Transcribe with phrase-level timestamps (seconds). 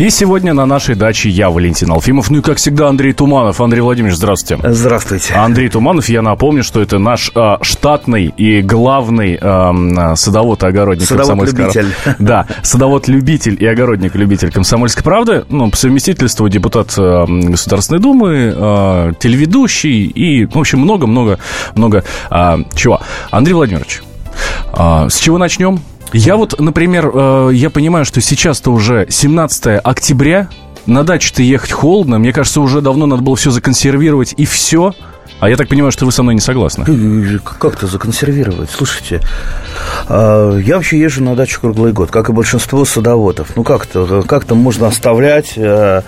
[0.00, 3.60] И сегодня на нашей даче я, Валентин Алфимов, ну и, как всегда, Андрей Туманов.
[3.60, 4.58] Андрей Владимирович, здравствуйте.
[4.72, 5.34] Здравствуйте.
[5.34, 11.06] Андрей Туманов, я напомню, что это наш э, штатный и главный э, садовод и огородник
[11.06, 11.94] Садовод-любитель.
[12.18, 15.44] Да, садовод-любитель и огородник-любитель комсомольской правды.
[15.50, 23.02] Ну, по совместительству депутат э, Государственной Думы, э, телеведущий и, в общем, много-много-много э, чего.
[23.30, 24.00] Андрей Владимирович,
[24.72, 25.78] э, с чего начнем?
[26.12, 30.48] Я вот, например, э, я понимаю, что сейчас-то уже 17 октября,
[30.86, 34.94] на дачу-то ехать холодно, мне кажется, уже давно надо было все законсервировать и все.
[35.38, 36.84] А я так понимаю, что вы со мной не согласны.
[37.58, 38.68] Как-то законсервировать?
[38.70, 39.22] Слушайте,
[40.06, 43.56] а, я вообще езжу на дачу круглый год, как и большинство садоводов.
[43.56, 46.02] Ну как-то как можно оставлять э,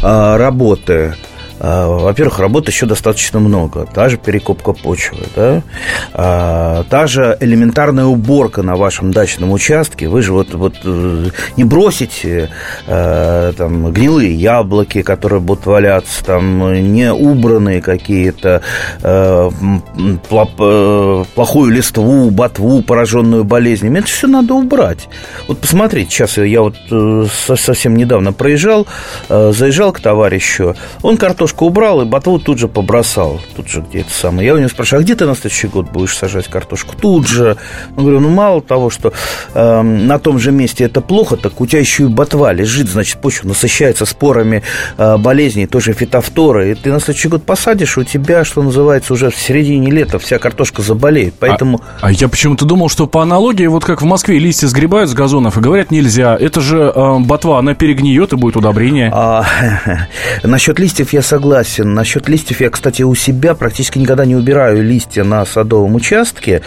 [0.00, 1.16] работы
[1.60, 3.86] во-первых, работы еще достаточно много.
[3.92, 5.62] Та же перекопка почвы, да?
[6.14, 10.08] а, та же элементарная уборка на вашем дачном участке.
[10.08, 12.50] Вы же вот, вот э, не бросите
[12.86, 18.62] а, там, гнилые яблоки, которые будут валяться, там, не убранные какие-то,
[19.02, 19.50] а,
[20.28, 23.98] плохую листву, ботву, пораженную болезнями.
[23.98, 25.08] Это все надо убрать.
[25.48, 26.76] Вот посмотрите, сейчас я вот
[27.56, 28.86] совсем недавно проезжал,
[29.28, 33.40] заезжал к товарищу, он картошку картошку убрал, и ботву тут же побросал.
[33.56, 34.46] Тут же где-то самое.
[34.46, 36.94] Я у него спрашиваю, а где ты на следующий год будешь сажать картошку?
[37.00, 37.56] Тут же.
[37.96, 39.12] Он говорю, ну, мало того, что
[39.54, 43.20] э, на том же месте это плохо, так у тебя еще и ботва лежит, значит,
[43.20, 44.62] почва насыщается спорами
[44.98, 46.72] э, болезней, тоже фитофторы.
[46.72, 50.38] И ты на следующий год посадишь, у тебя, что называется, уже в середине лета вся
[50.38, 51.34] картошка заболеет.
[51.38, 51.80] Поэтому...
[52.00, 55.14] А, а я почему-то думал, что по аналогии, вот как в Москве листья сгребают с
[55.14, 56.36] газонов и говорят, нельзя.
[56.38, 59.10] Это же э, ботва, она перегниет и будет удобрение.
[59.14, 59.44] А,
[60.42, 61.94] насчет листьев я согласен согласен.
[61.94, 66.62] Насчет листьев я, кстати, у себя практически никогда не убираю листья на садовом участке.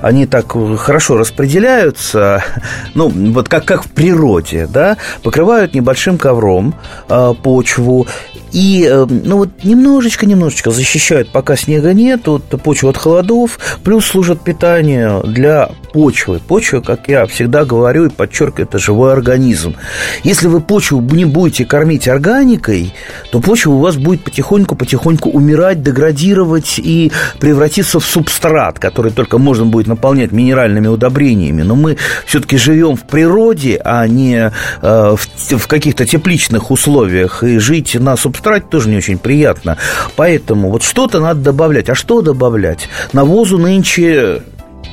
[0.00, 2.42] Они так хорошо распределяются,
[2.94, 6.74] ну, вот как, как в природе, да, покрывают небольшим ковром
[7.10, 8.06] э, почву
[8.50, 14.40] и, э, ну, вот немножечко-немножечко защищают, пока снега нет, вот почву от холодов, плюс служат
[14.40, 16.40] питанию для почвы.
[16.40, 19.76] Почва, как я всегда говорю и подчеркиваю, это живой организм.
[20.24, 22.92] Если вы почву не будете кормить органикой,
[23.30, 29.66] то почва у вас будет потихоньку-потихоньку умирать, деградировать и превратиться в субстрат, который только можно
[29.66, 31.62] будет наполнять минеральными удобрениями.
[31.62, 31.96] Но мы
[32.26, 34.50] все-таки живем в природе, а не
[34.82, 37.44] э, в, в каких-то тепличных условиях.
[37.44, 39.78] И жить на субстрате тоже не очень приятно.
[40.16, 41.88] Поэтому вот что-то надо добавлять.
[41.88, 42.88] А что добавлять?
[43.12, 44.42] Навозу нынче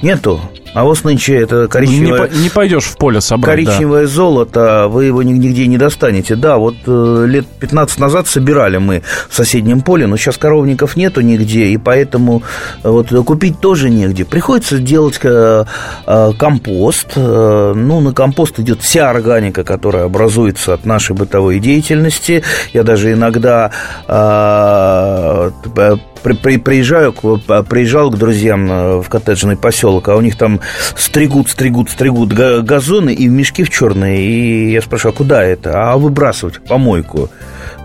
[0.03, 0.39] нету.
[0.73, 2.29] А вот нынче это коричневое...
[2.29, 4.07] Не, не пойдешь в поле собрать, Коричневое да.
[4.07, 6.35] золото, вы его нигде не достанете.
[6.35, 11.21] Да, вот э, лет 15 назад собирали мы в соседнем поле, но сейчас коровников нету
[11.21, 12.43] нигде, и поэтому
[12.83, 14.23] э, вот купить тоже негде.
[14.23, 15.65] Приходится делать э,
[16.37, 17.15] компост.
[17.15, 22.43] Ну, на компост идет вся органика, которая образуется от нашей бытовой деятельности.
[22.73, 23.71] Я даже иногда
[26.23, 30.60] при, при, приезжаю, приезжал к друзьям в коттеджный поселок, а у них там
[30.95, 34.21] стригут, стригут, стригут газоны и в мешки в черные.
[34.23, 35.91] И я спрашиваю, а куда это?
[35.91, 37.29] А выбрасывать в помойку.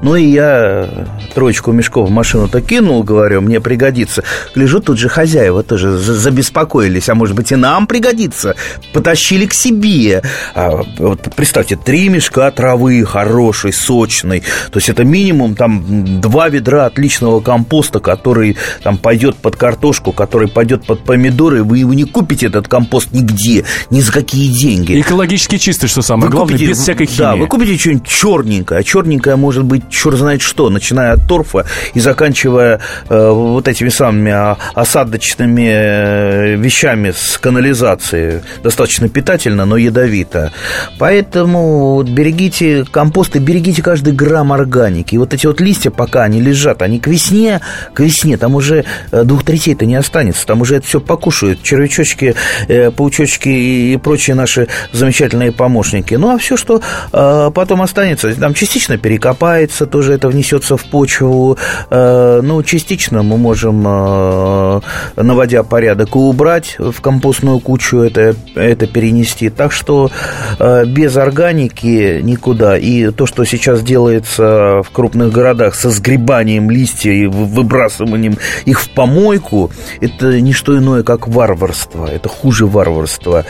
[0.03, 0.89] Ну и я
[1.35, 4.23] троечку мешков в машину-то кинул, говорю, мне пригодится.
[4.55, 8.55] Гляжу, тут же хозяева тоже забеспокоились, а может быть и нам пригодится.
[8.93, 10.23] Потащили к себе.
[10.55, 14.43] А, вот представьте, три мешка травы хорошей, сочной.
[14.71, 20.49] То есть это минимум там два ведра отличного компоста, который там пойдет под картошку, который
[20.49, 21.65] пойдет под помидоры.
[21.65, 25.01] Вы его не купите, этот компост, нигде, ни за какие деньги.
[25.01, 27.19] Экологически чистый, что самое вы главное, купите, без всякой химии.
[27.19, 28.81] Да, вы купите что-нибудь черненькое.
[28.81, 33.89] А черненькое может быть черт знает что, начиная от торфа и заканчивая э, вот этими
[33.89, 38.43] самыми осадочными э, вещами с канализацией.
[38.63, 40.53] Достаточно питательно, но ядовито.
[40.99, 45.15] Поэтому берегите компост и берегите каждый грамм органики.
[45.15, 47.61] И вот эти вот листья, пока они лежат, они к весне,
[47.95, 51.63] к весне, там уже э, двух третей-то не останется, там уже это все покушают.
[51.63, 52.35] Червячочки,
[52.69, 56.15] э, паучочки и прочие наши замечательные помощники.
[56.15, 56.81] Ну, а все, что
[57.13, 61.57] э, потом останется, там частично перекопается, вынесется, тоже это внесется в почву.
[61.91, 64.81] Э, ну, частично мы можем, э,
[65.17, 69.51] наводя порядок, и убрать в компостную кучу это, это перенести.
[69.51, 70.11] Так что
[70.59, 72.79] э, без органики никуда.
[72.79, 78.37] И то, что сейчас делается в крупных городах со сгребанием листьев и выбрасыванием
[78.67, 79.71] их в помойку,
[80.01, 82.07] это не что иное, как варварство.
[82.07, 83.45] Это хуже варварства.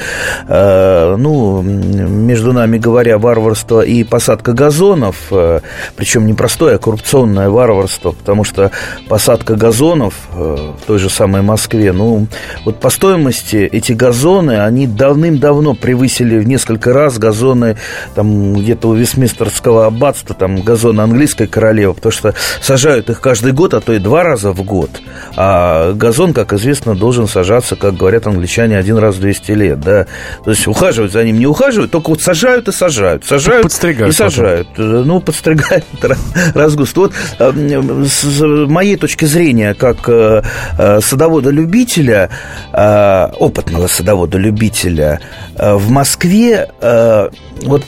[0.48, 5.32] Ну, между нами говоря, варварство и посадка газонов,
[5.96, 8.70] причем причем не простое, а коррупционное варварство, потому что
[9.06, 12.26] посадка газонов э, в той же самой Москве, ну,
[12.64, 17.76] вот по стоимости эти газоны, они давным-давно превысили в несколько раз газоны
[18.14, 23.74] там где-то у Вестминстерского аббатства, там газоны английской королевы, потому что сажают их каждый год,
[23.74, 24.90] а то и два раза в год.
[25.36, 30.06] А газон, как известно, должен сажаться, как говорят англичане, один раз в 200 лет, да.
[30.44, 34.68] То есть ухаживать за ним не ухаживают, только вот сажают и сажают, сажают и сажают.
[34.68, 35.06] Потом.
[35.06, 35.84] Ну, подстригают
[36.54, 37.52] раз в Вот э,
[38.06, 40.42] с моей точки зрения, как э,
[40.78, 42.30] э, садовода-любителя,
[42.72, 45.20] опытного садовода-любителя,
[45.58, 46.68] в Москве
[47.62, 47.84] вот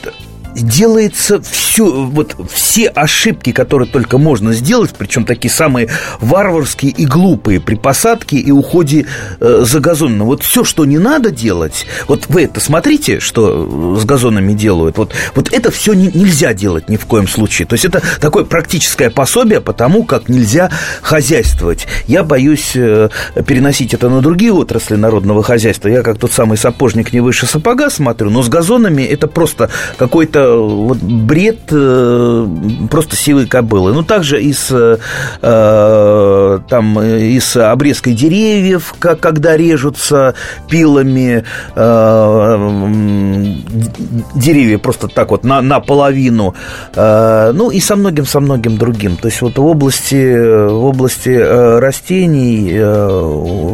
[0.61, 5.89] делается все, вот все ошибки, которые только можно сделать, причем такие самые
[6.19, 9.05] варварские и глупые при посадке и уходе
[9.39, 10.27] э, за газоном.
[10.27, 15.13] Вот все, что не надо делать, вот вы это смотрите, что с газонами делают, вот,
[15.35, 17.67] вот это все не, нельзя делать ни в коем случае.
[17.67, 20.69] То есть это такое практическое пособие по тому, как нельзя
[21.01, 21.87] хозяйствовать.
[22.07, 23.09] Я боюсь э,
[23.45, 25.87] переносить это на другие отрасли народного хозяйства.
[25.87, 30.48] Я как тот самый сапожник не выше сапога смотрю, но с газонами это просто какой-то
[30.55, 32.47] вот бред э,
[32.89, 33.93] просто силы кобылы.
[33.93, 34.99] Ну, также и с,
[35.41, 40.35] э, там, и с обрезкой деревьев, как, когда режутся
[40.69, 41.43] пилами
[41.75, 42.73] э,
[44.35, 46.53] деревья просто так вот на, наполовину.
[46.95, 49.17] Ну, и со многим, со многим другим.
[49.17, 52.73] То есть вот в области, в области растений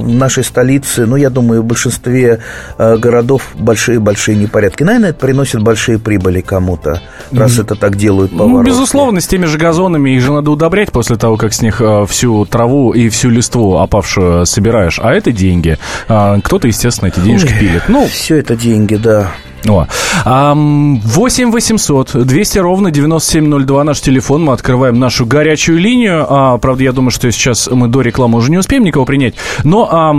[0.05, 2.39] нашей столице, ну, я думаю, в большинстве
[2.77, 4.83] городов большие-большие непорядки.
[4.83, 7.01] Наверное, это приносит большие прибыли кому-то,
[7.33, 10.89] раз это так делают по Ну, безусловно, с теми же газонами их же надо удобрять
[10.89, 14.97] после того, как с них э, всю траву и всю листву опавшую собираешь.
[15.03, 15.77] А это деньги.
[16.07, 17.83] А, кто-то, естественно, эти денежки Ой, пилит.
[17.89, 19.31] Ну, все это деньги, да.
[19.67, 19.87] О.
[20.25, 24.43] 8 800 200 ровно 9702 наш телефон.
[24.43, 26.25] Мы открываем нашу горячую линию.
[26.27, 29.35] А, правда, я думаю, что сейчас мы до рекламы уже не успеем никого принять.
[29.63, 30.11] Но а,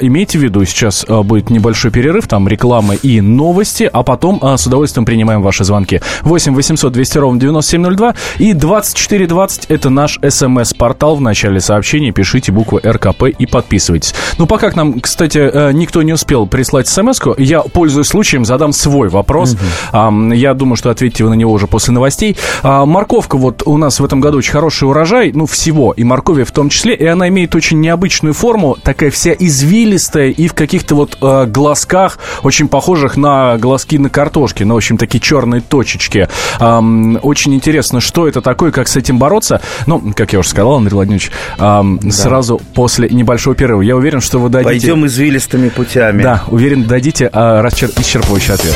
[0.00, 4.56] имейте в виду, сейчас а, будет небольшой перерыв, там реклама и новости, а потом а,
[4.56, 6.00] с удовольствием принимаем ваши звонки.
[6.22, 11.16] 8 800 200 ровно 9702 и 2420 это наш смс-портал.
[11.16, 14.14] В начале сообщения пишите букву РКП и подписывайтесь.
[14.38, 18.72] Ну, пока к нам, кстати, э, никто не успел прислать смс я, пользуясь случаем, задам
[18.72, 19.56] свой свой вопрос.
[19.92, 20.32] Угу.
[20.32, 22.36] Я думаю, что ответите вы на него уже после новостей.
[22.62, 26.44] А, морковка вот у нас в этом году очень хороший урожай, ну, всего, и моркови
[26.44, 30.94] в том числе, и она имеет очень необычную форму, такая вся извилистая и в каких-то
[30.94, 36.28] вот э, глазках, очень похожих на глазки на картошке, ну, в общем, такие черные точечки.
[36.60, 39.60] Очень интересно, что это такое, как с этим бороться.
[39.86, 41.84] Ну, как я уже сказал, Андрей Владимирович, да.
[42.10, 43.82] сразу после небольшого перерыва.
[43.82, 44.70] Я уверен, что вы дадите...
[44.70, 46.22] Пойдем извилистыми путями.
[46.22, 47.90] Да, уверен, дадите а, расчер...
[47.96, 48.74] исчерпывающий ответ.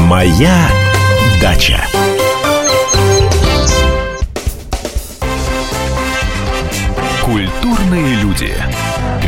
[0.00, 0.68] Моя
[1.40, 1.84] дача.
[7.24, 8.54] Культурные люди.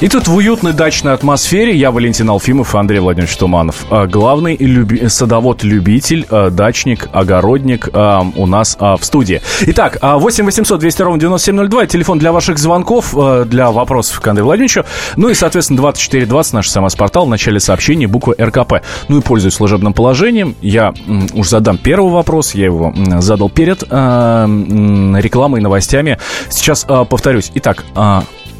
[0.00, 3.84] И тут в уютной дачной атмосфере я, Валентин Алфимов и Андрей Владимирович Туманов.
[3.90, 5.08] А, главный люби...
[5.08, 9.42] садовод-любитель, а, дачник, огородник а, у нас в студии.
[9.62, 13.12] Итак, 8 800 200 ровно 9702, телефон для ваших звонков,
[13.48, 14.84] для вопросов к Андрею Владимировичу.
[15.16, 18.74] Ну и, соответственно, 2420 наш смс-портал в начале сообщения буквы РКП.
[19.08, 20.94] Ну и, пользуясь служебным положением, я
[21.34, 26.18] уж задам первый вопрос, я его задал перед рекламой и новостями.
[26.50, 27.50] Сейчас повторюсь.
[27.56, 27.84] Итак,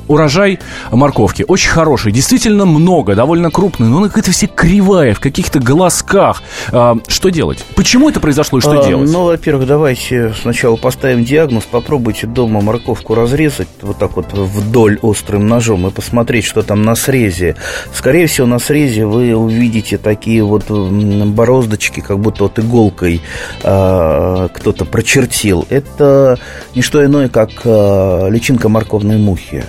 [0.09, 0.59] урожай
[0.91, 6.43] морковки очень хороший, действительно много, довольно крупный, но она какая-то все кривая, в каких-то глазках.
[6.73, 7.65] А, что делать?
[7.75, 9.11] Почему это произошло и что а, делать?
[9.11, 15.47] Ну, во-первых, давайте сначала поставим диагноз, попробуйте дома морковку разрезать вот так вот вдоль острым
[15.49, 17.57] ножом и посмотреть, что там на срезе.
[17.93, 23.21] Скорее всего, на срезе вы увидите такие вот бороздочки, как будто вот иголкой
[23.63, 25.67] а, кто-то прочертил.
[25.69, 26.39] Это
[26.75, 29.65] не что иное, как а, личинка морковной мухи.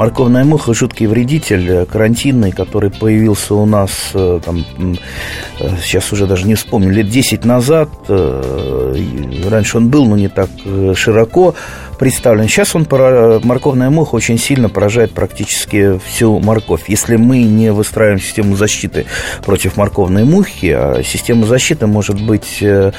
[0.00, 4.64] Морковная муха– жуткий вредитель, карантинный, который появился у нас, там,
[5.82, 7.90] сейчас уже даже не вспомню, лет 10 назад.
[8.08, 10.48] Раньше он был, но не так
[10.94, 11.54] широко
[12.00, 12.48] представлен.
[12.48, 12.86] Сейчас он,
[13.44, 16.88] морковная муха очень сильно поражает практически всю морковь.
[16.88, 19.04] Если мы не выстраиваем систему защиты
[19.44, 22.92] против морковной мухи, а система защиты может быть э,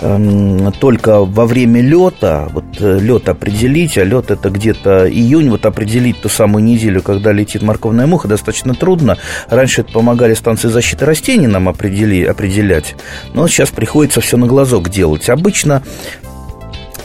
[0.00, 5.66] э, только во время лета, вот э, лед определить, а лед это где-то июнь, вот
[5.66, 9.18] определить ту самую неделю, когда летит морковная муха, достаточно трудно.
[9.50, 12.94] Раньше это помогали станции защиты растений нам определи, определять,
[13.34, 15.28] но сейчас приходится все на глазок делать.
[15.28, 15.82] Обычно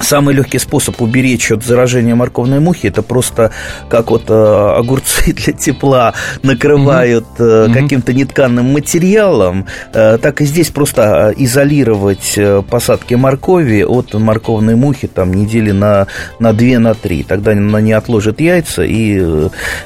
[0.01, 3.51] Самый легкий способ уберечь от заражения морковной мухи это просто
[3.89, 10.45] как вот э, огурцы для тепла накрывают э, mm каким-то нетканным материалом, э, так и
[10.45, 16.07] здесь просто э, изолировать э, посадки моркови от морковной мухи там недели на,
[16.39, 17.23] на 2 на 3.
[17.23, 19.19] Тогда она не отложит яйца и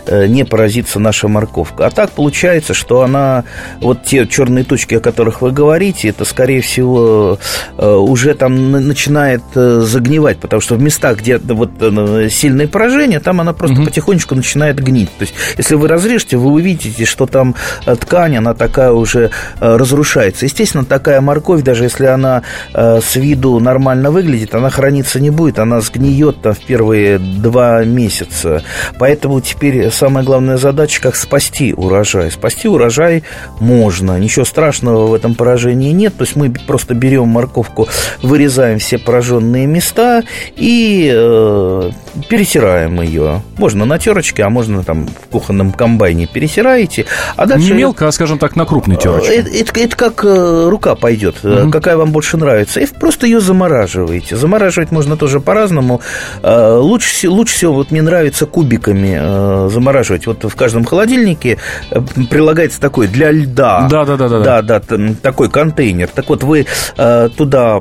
[0.07, 1.88] э, не поразится наша морковка.
[1.88, 3.43] А так получается, что она,
[3.81, 7.39] вот те черные точки, о которых вы говорите, это скорее всего
[7.77, 13.19] э, уже там начинает э, загнивать, потому что в местах, где вот э, сильные поражения,
[13.19, 13.85] там она просто угу.
[13.85, 15.09] потихонечку начинает гнить.
[15.17, 19.75] То есть, если вы разрежете, вы увидите, что там э, ткань, она такая уже э,
[19.77, 20.45] разрушается.
[20.45, 22.43] Естественно, такая морковь, даже если она
[22.74, 28.63] с виду нормально выглядит, она храниться не будет, она сгниет там в первые два месяца.
[29.00, 32.31] Поэтому теперь самая главная задача, как спасти урожай.
[32.31, 33.24] Спасти урожай
[33.59, 36.15] можно, ничего страшного в этом поражении нет.
[36.17, 37.88] То есть мы просто берем морковку,
[38.21, 40.23] вырезаем все пораженные места, места
[40.55, 41.91] и э,
[42.29, 43.41] перетираем ее.
[43.57, 47.05] Можно на терочке, а можно там в кухонном комбайне перетираете.
[47.35, 47.67] А дальше...
[47.67, 49.35] Не мелко, а, скажем так, на крупной терочке.
[49.35, 51.71] Это, это, это как э, рука пойдет, угу.
[51.71, 52.79] какая вам больше нравится.
[52.79, 54.35] И просто ее замораживаете.
[54.35, 56.01] Замораживать можно тоже по-разному.
[56.41, 60.27] Э, лучше, лучше всего, вот мне нравится кубиками замораживать.
[60.27, 61.57] Вот в каждом холодильнике
[62.29, 63.87] прилагается такой для льда.
[63.89, 64.39] Да, да, да, да.
[64.39, 64.81] Да, да,
[65.21, 66.07] такой контейнер.
[66.07, 67.79] Так вот, вы туда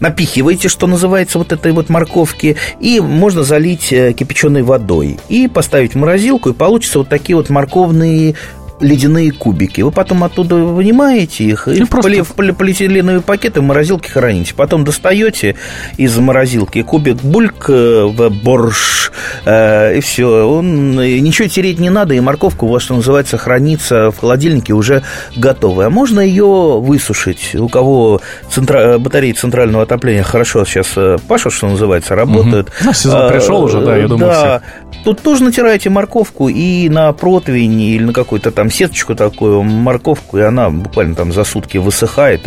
[0.00, 5.18] напихиваете, что называется, вот этой вот морковки, и можно залить э, кипяченой водой.
[5.28, 8.34] И поставить в морозилку, и получится вот такие вот морковные
[8.80, 9.80] ледяные кубики.
[9.80, 12.24] Вы потом оттуда вынимаете их и, и в, просто...
[12.24, 14.54] в полиэтиленовые пакеты в морозилке храните.
[14.54, 15.56] Потом достаете
[15.96, 19.10] из морозилки кубик бульк э, в борщ,
[19.44, 20.48] э, и все.
[20.48, 25.02] Он, ничего тереть не надо, и морковка у вас, что называется, хранится в холодильнике уже
[25.36, 25.86] готовая.
[25.86, 27.54] А можно ее высушить.
[27.54, 28.98] У кого центра...
[28.98, 32.68] батареи центрального отопления хорошо сейчас э, пашут, что называется, работают.
[32.68, 32.74] Угу.
[32.84, 34.62] Ну, сезон а, пришел уже, да, я думаю, да.
[34.90, 35.02] Все.
[35.04, 40.38] Тут тоже натираете морковку и на противень или на какой-то там там сеточку такую, морковку,
[40.38, 42.46] и она буквально там за сутки высыхает,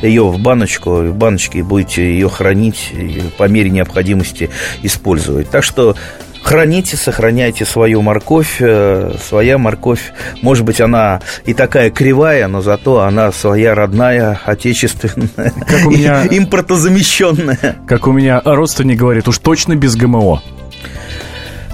[0.00, 4.48] и ее в баночку, в баночке будете ее хранить и по мере необходимости
[4.82, 5.50] использовать.
[5.50, 5.94] Так что
[6.42, 8.56] храните, сохраняйте свою морковь.
[8.60, 15.52] Э, своя морковь, может быть, она и такая кривая, но зато она своя родная, отечественная,
[15.66, 16.24] как у меня...
[16.30, 17.76] импортозамещенная.
[17.86, 20.42] Как у меня родственник говорит, уж точно без ГМО.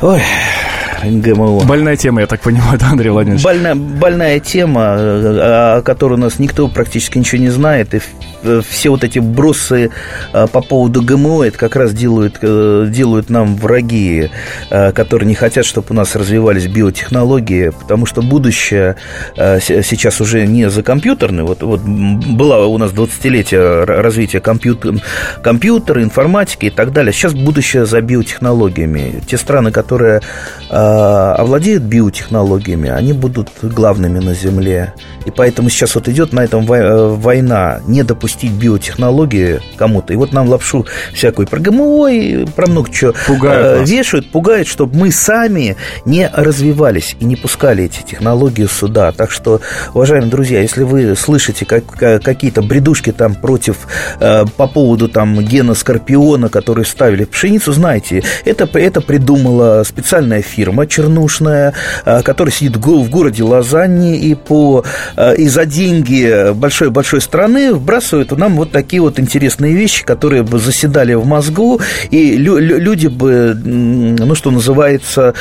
[0.03, 0.23] Ой,
[1.11, 1.65] ГМО.
[1.65, 3.45] Больная тема, я так понимаю, да, Андрей Владимирович?
[3.45, 8.01] Больная, больная тема, о которой у нас никто практически ничего не знает, и
[8.67, 9.91] все вот эти бросы
[10.33, 14.31] по поводу ГМО, это как раз делают, э, делают нам враги,
[14.69, 18.97] которые не хотят, чтобы у нас развивались биотехнологии, потому что будущее
[19.37, 24.95] сейчас уже не за компьютерный, вот, вот была у нас 20-летие развития компьютер,
[25.43, 29.23] компьютера, информатики и так далее, сейчас будущее за биотехнологиями.
[29.27, 30.21] Те страны, которые
[30.71, 34.95] Э, овладеют биотехнологиями, они будут главными на Земле.
[35.25, 38.03] И поэтому сейчас вот идет на этом э, война, не
[38.35, 40.13] допустить биотехнологии кому-то.
[40.13, 44.67] И вот нам лапшу всякую про ГМО и про много чего пугают э, вешают, пугают,
[44.69, 49.13] чтобы мы сами не развивались и не пускали эти технологии сюда.
[49.13, 49.61] Так что,
[49.93, 53.77] уважаемые друзья, если вы слышите как, какие-то бредушки там против,
[54.19, 60.87] по поводу там гена скорпиона, который ставили в пшеницу, знаете, это, это придумала специальная фирма
[60.87, 61.75] чернушная,
[62.05, 64.85] которая сидит в городе Лозанне и по
[65.17, 70.59] Э, и за деньги большой-большой страны вбрасывают нам вот такие вот интересные вещи, которые бы
[70.59, 75.35] заседали в мозгу, и лю- люди бы, ну, что называется,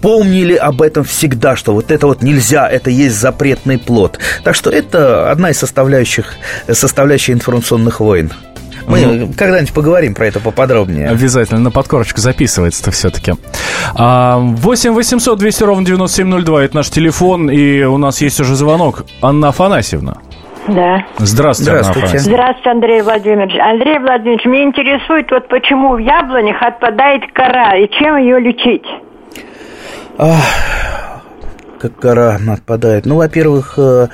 [0.00, 4.18] помнили об этом всегда, что вот это вот нельзя, это есть запретный плод.
[4.42, 6.34] Так что это одна из составляющих,
[6.70, 8.30] составляющих информационных войн.
[8.86, 11.08] Мы ну, когда-нибудь поговорим про это поподробнее.
[11.08, 13.32] Обязательно, на подкорочку записывается-то все-таки.
[13.94, 19.06] 8 800 200 ровно 9702, это наш телефон, и у нас есть уже звонок.
[19.22, 20.18] Анна Афанасьевна.
[20.68, 21.04] Да.
[21.18, 22.18] Здравствуйте, Здравствуйте.
[22.18, 23.54] Здравствуйте, Андрей Владимирович.
[23.60, 28.86] Андрей Владимирович, меня интересует, вот почему в яблонях отпадает кора и чем ее лечить?
[31.84, 33.04] как гора нападает.
[33.04, 34.08] Ну, во-первых, э,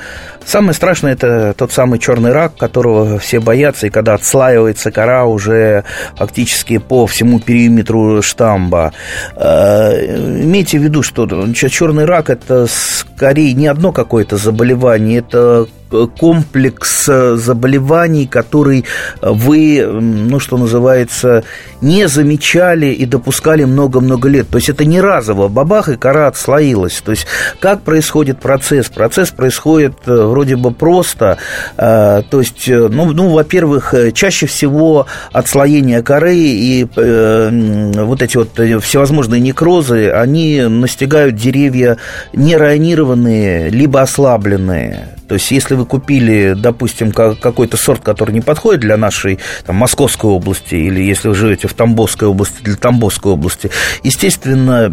[0.44, 5.84] самое страшное это тот самый черный рак, которого все боятся, и когда отслаивается кора уже
[6.16, 8.92] фактически по всему периметру штамба.
[9.36, 15.68] Э, имейте в виду, что черный рак это скорее не одно какое-то заболевание, это
[16.18, 18.84] комплекс заболеваний, который
[19.20, 21.44] вы, ну, что называется,
[21.80, 24.48] не замечали и допускали много-много лет.
[24.48, 27.00] То есть это не разово, бабах, и кора отслоилась.
[27.04, 27.26] То есть
[27.60, 28.88] как происходит процесс?
[28.88, 31.38] Процесс происходит э, вроде бы просто.
[31.76, 38.82] Э, то есть, э, ну, ну во-первых, чаще всего отслоение коры и вот эти вот
[38.82, 41.96] всевозможные некрозы, они настигают деревья
[42.32, 45.19] неронированные, либо ослабленные.
[45.30, 50.28] То есть, если вы купили, допустим, какой-то сорт, который не подходит для нашей там, Московской
[50.28, 53.70] области, или если вы живете в Тамбовской области, для Тамбовской области,
[54.02, 54.92] естественно,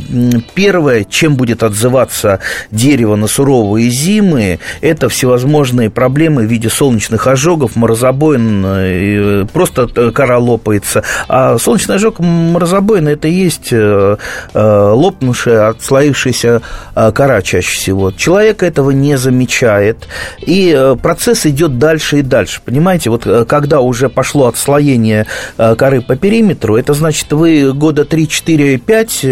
[0.53, 2.39] первое, чем будет отзываться
[2.70, 10.38] дерево на суровые зимы, это всевозможные проблемы в виде солнечных ожогов, морозобоин, э, просто кора
[10.38, 11.01] лопается.
[11.27, 14.17] А солнечный ожог морозобоина– это и есть э,
[14.53, 16.62] э, лопнувшая, отслоившаяся
[16.94, 18.12] кора чаще всего.
[18.12, 20.08] Человек этого не замечает,
[20.40, 22.62] и э, процесс идет дальше и дальше.
[22.64, 25.26] Понимаете, вот э, когда уже пошло отслоение
[25.58, 29.24] э, коры по периметру, это значит, вы года 3, 4, 5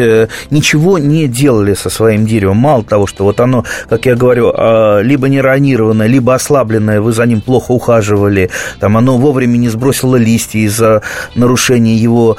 [0.52, 2.58] ничего не делали со своим деревом.
[2.58, 4.54] Мало того, что вот оно, как я говорю,
[5.02, 8.50] либо неронированное, либо ослабленное, вы за ним плохо ухаживали,
[8.80, 11.02] там оно вовремя не сбросило листья из-за
[11.36, 12.38] нарушения его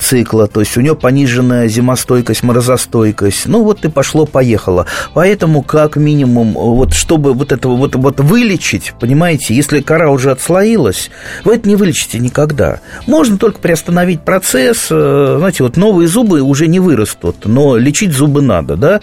[0.00, 3.46] цикла, то есть у него пониженная зимостойкость, морозостойкость.
[3.46, 4.86] Ну вот и пошло-поехало.
[5.12, 11.10] Поэтому, как минимум, вот чтобы вот этого вот, вот вылечить, понимаете, если кора уже отслоилась,
[11.44, 12.80] вы это не вылечите никогда.
[13.06, 18.42] Можно только приостановить процесс, э, знаете, вот новые зубы уже не вырастут, но лечить зубы
[18.42, 19.00] надо, да,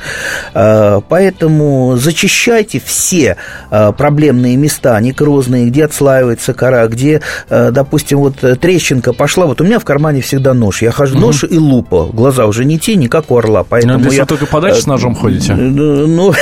[0.54, 3.38] э, поэтому зачищайте все
[3.70, 9.80] э, проблемные места, некрозные, где отслаивается кора, где, допустим, вот трещинка пошла, вот у меня
[9.80, 11.28] в кармане всегда нож, я хожу, угу.
[11.28, 14.26] нож и лупа, глаза уже не те, не как у орла, поэтому Но я...
[14.26, 15.54] только подальше с ножом ходите?
[15.54, 16.34] Ну,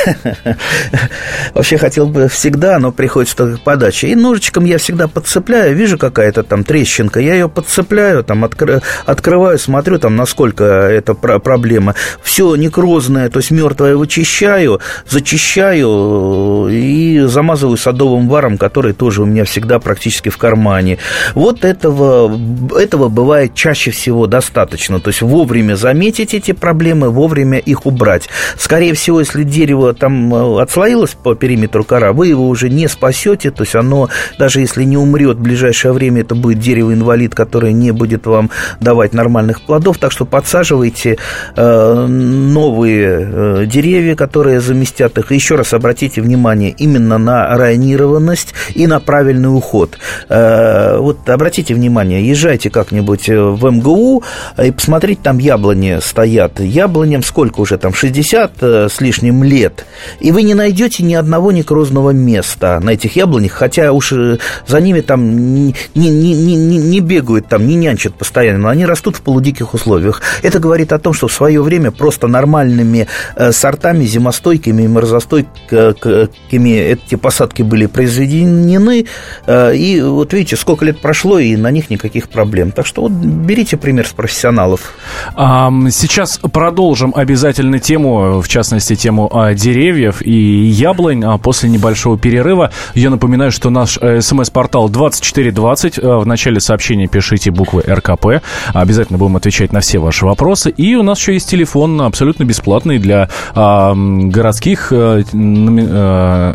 [1.53, 4.07] вообще хотел бы всегда, но приходится только подача.
[4.07, 9.59] И ножичком я всегда подцепляю, вижу какая-то там трещинка, я ее подцепляю, там откры, открываю,
[9.59, 11.95] смотрю, там насколько это проблема.
[12.21, 19.43] Все некрозное, то есть мертвое вычищаю, зачищаю и замазываю садовым варом, который тоже у меня
[19.45, 20.97] всегда практически в кармане.
[21.33, 22.39] Вот этого,
[22.77, 24.99] этого бывает чаще всего достаточно.
[24.99, 28.29] То есть вовремя заметить эти проблемы, вовремя их убрать.
[28.57, 33.49] Скорее всего, если дерево там э, отслоилось по периметру кора, вы его уже не спасете,
[33.49, 37.91] то есть оно, даже если не умрет в ближайшее время, это будет дерево-инвалид, которое не
[37.91, 38.49] будет вам
[38.81, 41.17] давать нормальных плодов, так что подсаживайте
[41.55, 45.31] э, новые э, деревья, которые заместят их.
[45.31, 49.97] И еще раз обратите внимание именно на районированность и на правильный уход.
[50.27, 54.23] Э, вот обратите внимание, езжайте как-нибудь в МГУ
[54.61, 56.59] и посмотрите, там яблони стоят.
[56.59, 59.85] Яблоням сколько уже там, 60 с лишним лет,
[60.19, 64.37] и вы не найдете ни одного некрозного ровного места на этих яблонях, хотя уж э,
[64.67, 69.15] за ними там не, не, не, не бегают, там не нянчат постоянно, но они растут
[69.15, 70.21] в полудиких условиях.
[70.43, 76.69] Это говорит о том, что в свое время просто нормальными э, сортами, зимостойкими и морозостойкими
[76.69, 79.05] эти посадки были произведены,
[79.47, 82.71] э, и вот видите, сколько лет прошло, и на них никаких проблем.
[82.71, 84.93] Так что вот берите пример с профессионалов.
[85.35, 92.71] Сейчас продолжим обязательно тему, в частности, тему деревьев и яблонь а после небольшого небольшого перерыва.
[92.95, 95.99] Я напоминаю, что наш э, смс-портал 2420.
[95.99, 98.41] Э, в начале сообщения пишите буквы РКП.
[98.73, 100.69] Обязательно будем отвечать на все ваши вопросы.
[100.69, 106.53] И у нас еще есть телефон абсолютно бесплатный для э, городских э, для,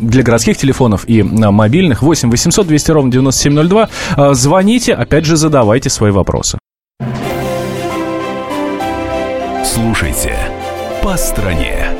[0.00, 2.02] для городских телефонов и мобильных.
[2.02, 4.34] 8 800 200 ровно 9702.
[4.34, 6.58] Звоните, опять же, задавайте свои вопросы.
[9.64, 10.36] Слушайте
[11.02, 11.99] «По стране».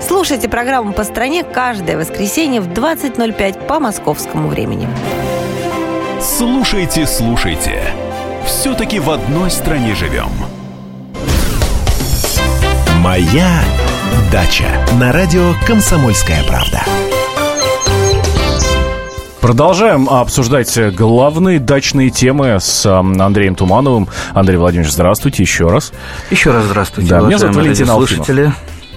[0.00, 4.88] Слушайте программу «По стране» каждое воскресенье в 20.05 по московскому времени.
[6.20, 7.82] Слушайте, слушайте.
[8.46, 10.30] Все-таки в одной стране живем.
[13.02, 13.60] «Моя
[14.32, 14.66] дача»
[14.98, 16.82] на радио «Комсомольская правда».
[19.40, 24.08] Продолжаем обсуждать главные дачные темы с Андреем Тумановым.
[24.34, 25.92] Андрей Владимирович, здравствуйте еще раз.
[26.30, 27.10] Еще раз здравствуйте.
[27.10, 28.28] Да, меня зовут Валентин Алфимов.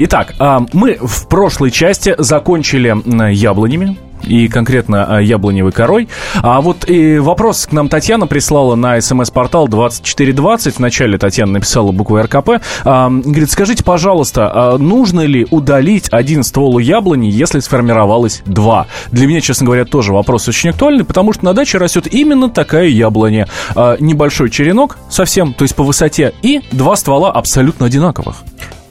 [0.03, 2.95] Итак, а, мы в прошлой части закончили
[3.33, 6.09] яблонями, и конкретно а, яблоневой корой.
[6.41, 10.79] А вот и вопрос к нам Татьяна прислала на смс-портал 2420.
[10.79, 12.49] Вначале Татьяна написала букву РКП.
[12.83, 18.87] А, говорит, скажите, пожалуйста, а нужно ли удалить один ствол у яблони, если сформировалось два?
[19.11, 22.87] Для меня, честно говоря, тоже вопрос очень актуальный, потому что на даче растет именно такая
[22.87, 23.47] яблоня.
[23.75, 28.37] А, небольшой черенок совсем, то есть по высоте, и два ствола абсолютно одинаковых.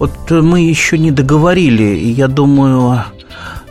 [0.00, 3.04] Вот мы еще не договорили, я думаю,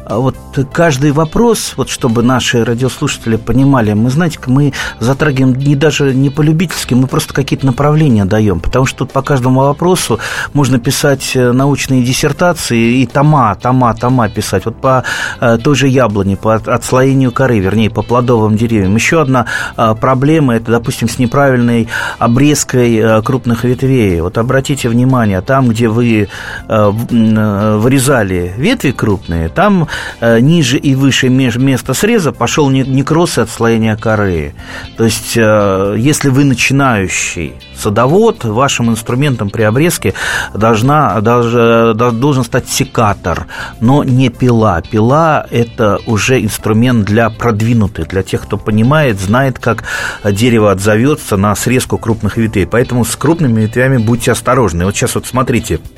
[0.09, 0.35] вот
[0.73, 6.95] каждый вопрос, вот чтобы наши радиослушатели понимали, мы, знаете, мы затрагиваем не даже не по-любительски,
[6.95, 10.19] мы просто какие-то направления даем, потому что тут по каждому вопросу
[10.53, 14.65] можно писать э, научные диссертации и тома, тома, тома писать.
[14.65, 15.03] Вот по
[15.39, 18.95] э, той же яблоне, по отслоению коры, вернее, по плодовым деревьям.
[18.95, 19.45] Еще одна
[19.77, 24.21] э, проблема, это, допустим, с неправильной обрезкой крупных ветвей.
[24.21, 26.29] Вот обратите внимание, там, где вы
[26.67, 29.87] вырезали ветви крупные, там
[30.21, 34.53] ниже и выше места среза пошел некроз и отслоение коры.
[34.97, 40.13] То есть, э, если вы начинающий садовод, вашим инструментом при обрезке
[40.53, 43.47] должна, даже, должен стать секатор,
[43.79, 44.81] но не пила.
[44.81, 49.83] Пила– это уже инструмент для продвинутых, для тех, кто понимает, знает, как
[50.23, 52.67] дерево отзовется на срезку крупных ветвей.
[52.67, 54.85] Поэтому с крупными ветвями будьте осторожны.
[54.85, 55.79] Вот сейчас вот смотрите–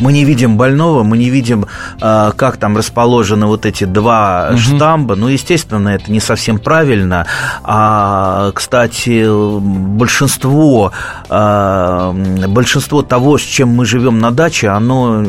[0.00, 1.66] мы не видим больного, мы не видим,
[2.00, 4.58] а, как там расположены вот эти два угу.
[4.58, 5.14] штамба.
[5.16, 7.26] Ну, естественно, это не совсем правильно.
[7.62, 9.26] А, кстати,
[9.60, 10.92] большинство,
[11.28, 12.12] а,
[12.48, 15.22] большинство того, с чем мы живем на даче, оно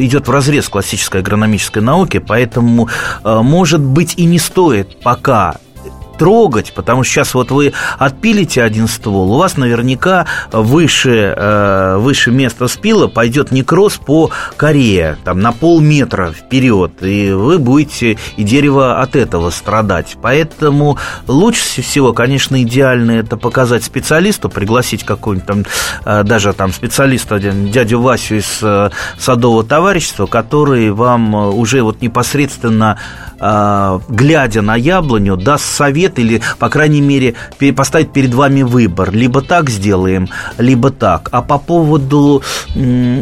[0.00, 2.88] идет в разрез классической агрономической науки, поэтому,
[3.24, 5.56] может быть, и не стоит пока
[6.18, 12.30] трогать, потому что сейчас вот вы отпилите один ствол, у вас наверняка выше, э, выше
[12.30, 19.00] места спила пойдет некроз по коре, там на полметра вперед, и вы будете и дерево
[19.00, 20.16] от этого страдать.
[20.20, 25.64] Поэтому лучше всего, конечно, идеально это показать специалисту, пригласить какого-нибудь там,
[26.04, 32.98] э, даже там специалиста, дядю Васю из э, садового товарищества, который вам уже вот непосредственно
[34.08, 37.34] глядя на яблоню, даст совет ответ или, по крайней мере,
[37.76, 39.12] поставить перед вами выбор.
[39.12, 41.28] Либо так сделаем, либо так.
[41.32, 42.42] А по поводу,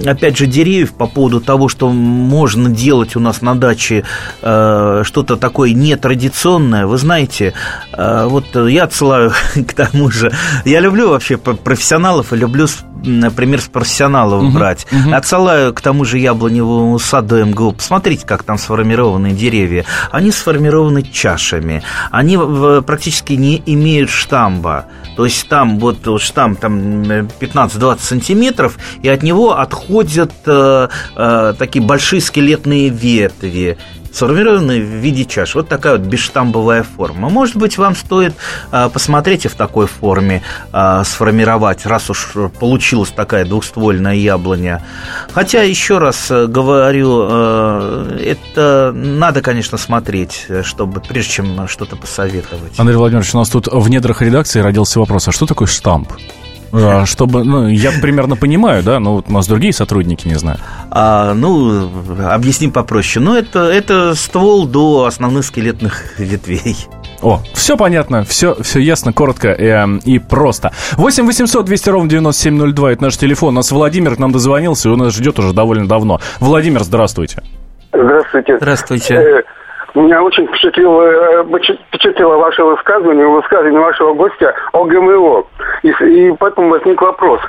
[0.06, 4.04] опять же, деревьев, по поводу того, что можно делать у нас на даче
[4.42, 7.52] э, что-то такое нетрадиционное, вы знаете,
[7.92, 10.32] э, вот я отсылаю к тому же,
[10.64, 12.66] я люблю вообще профессионалов и люблю
[13.04, 14.86] например, с профессионалов uh-huh, брать.
[14.90, 15.14] Uh-huh.
[15.14, 17.72] Отсылаю к тому же яблоневому саду МГУ.
[17.72, 19.84] Посмотрите, как там сформированы деревья.
[20.10, 21.82] Они сформированы чашами.
[22.10, 22.38] Они
[22.86, 24.86] практически не имеют штамба.
[25.16, 31.84] То есть там вот штамм там 15-20 сантиметров, и от него отходят э, э, такие
[31.84, 33.76] большие скелетные ветви
[34.12, 35.54] сформированы в виде чаш.
[35.54, 37.28] Вот такая вот бесштамбовая форма.
[37.28, 38.34] Может быть, вам стоит
[38.70, 40.42] а, посмотреть и в такой форме
[40.72, 44.82] а, сформировать, раз уж получилась такая двухствольная яблоня.
[45.32, 52.78] Хотя, еще раз э, говорю, э, это надо, конечно, смотреть, чтобы прежде чем что-то посоветовать.
[52.78, 56.12] Андрей Владимирович, у нас тут в недрах редакции родился вопрос, а что такое штамп?
[56.72, 60.60] А, чтобы, ну, я примерно понимаю, да, но вот у нас другие сотрудники не знают.
[60.90, 61.88] А, ну,
[62.28, 63.24] объясним попроще.
[63.24, 66.76] Ну, это, это ствол до основных скелетных ветвей.
[67.22, 70.72] О, все понятно, все, все ясно, коротко э, и просто.
[70.92, 73.50] 8 800 200 ровно 9702, это наш телефон.
[73.50, 76.20] У нас Владимир к нам дозвонился, и он нас ждет уже довольно давно.
[76.38, 77.42] Владимир, здравствуйте.
[77.92, 78.56] Здравствуйте.
[78.56, 79.44] Здравствуйте.
[79.94, 81.44] Меня очень впечатлило, э,
[81.88, 85.44] впечатлило ваше высказывание, высказывание вашего гостя о ГМО.
[85.82, 87.40] И, и поэтому возник вопрос.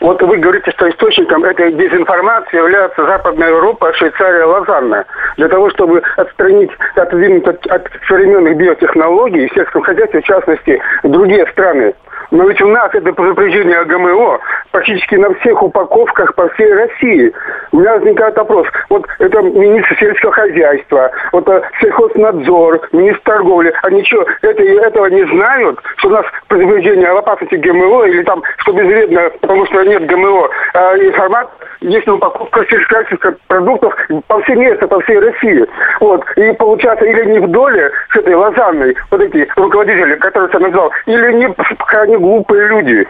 [0.00, 5.04] Вот вы говорите, что источником этой дезинформации является Западная Европа, Швейцария, Лозанна.
[5.36, 11.46] Для того, чтобы отстранить, отодвинуть от, от современных биотехнологий в сельском хозяйстве, в частности, другие
[11.48, 11.94] страны.
[12.30, 14.38] Но ведь у нас это предупреждение о ГМО
[14.70, 17.32] практически на всех упаковках по всей России.
[17.72, 18.66] У меня возникает вопрос.
[18.88, 25.26] Вот это министр сельского хозяйства, вот э, сельхознадзор, министр торговли, они что, это, этого не
[25.26, 30.06] знают, что у нас предупреждение об опасности ГМО или там, что безвредно, потому что нет
[30.06, 33.94] ГМО, а информация есть на упаковках сельскохозяйственных продуктов
[34.26, 35.66] по всей месте, по всей России.
[36.00, 36.24] Вот.
[36.36, 40.92] И получается, или не в доле с этой лозанной, вот эти руководители, которые я назвал,
[41.06, 41.54] или не
[41.86, 43.06] крайне глупые люди,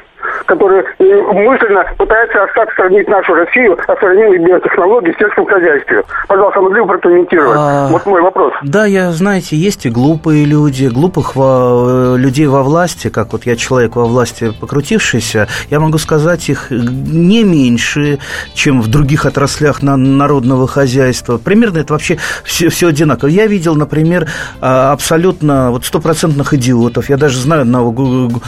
[0.46, 6.03] которые мысленно пытаются остаться сравнить нашу Россию, а сравнить биотехнологии в сельском хозяйстве.
[6.29, 7.59] Пожалуйста, могли бы прокомментировать?
[7.59, 8.53] А, вот мой вопрос.
[8.62, 13.57] Да, я, знаете, есть и глупые люди, глупых во, людей во власти, как вот я
[13.57, 18.18] человек во власти покрутившийся, я могу сказать, их не меньше,
[18.55, 21.38] чем в других отраслях на народного хозяйства.
[21.38, 23.29] Примерно это вообще все, все одинаково.
[23.29, 24.27] Я видел, например,
[24.61, 27.09] а, абсолютно вот стопроцентных идиотов.
[27.09, 27.92] Я даже знаю одного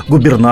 [0.08, 0.51] губернатора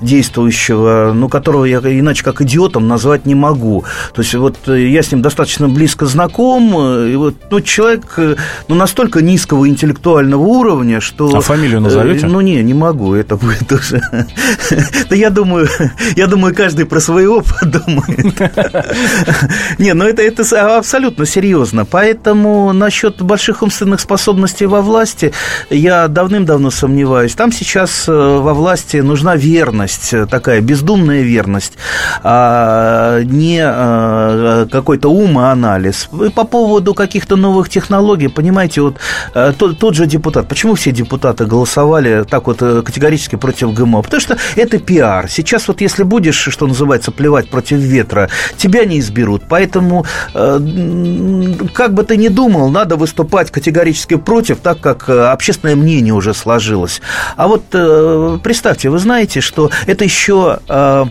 [0.00, 3.84] действующего, ну, которого я иначе как идиотом назвать не могу.
[4.14, 8.04] То есть вот э, я с ним достаточно близко знаком, э, и вот ну, человек
[8.16, 8.36] э,
[8.68, 11.36] ну, настолько низкого интеллектуального уровня, что...
[11.36, 12.26] А фамилию назовете?
[12.26, 14.02] Ну, не, не могу, это будет уже...
[15.10, 15.68] Да я думаю,
[16.16, 18.34] я думаю, каждый про своего подумает.
[19.78, 21.84] Не, ну это, это абсолютно серьезно.
[21.84, 25.32] Поэтому насчет больших умственных способностей во власти
[25.70, 27.34] я давным-давно сомневаюсь.
[27.34, 31.74] Там сейчас во власти нужна верность, такая бездумная верность,
[32.22, 33.60] а не
[34.68, 36.08] какой-то ум и анализ.
[36.26, 38.96] И по поводу каких-то новых технологий, понимаете, вот
[39.58, 44.02] тот, тот же депутат, почему все депутаты голосовали так вот э, категорически против ГМО?
[44.02, 45.28] Потому что это пиар.
[45.28, 49.42] Сейчас вот если будешь, что называется, плевать против ветра, тебя не изберут.
[49.48, 50.58] Поэтому, э,
[51.72, 56.34] как бы ты ни думал, надо выступать категорически против, так как э, общественное мнение уже
[56.34, 57.00] сложилось.
[57.36, 57.62] А вот
[58.42, 60.58] представьте, вы знаете, что это еще